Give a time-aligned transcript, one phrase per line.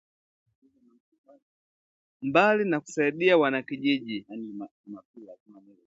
[2.21, 4.25] Mbali na kusaidia wana kijiji